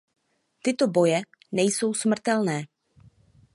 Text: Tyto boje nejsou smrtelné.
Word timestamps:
Tyto 0.61 0.87
boje 0.87 1.19
nejsou 1.51 1.93
smrtelné. 1.93 2.65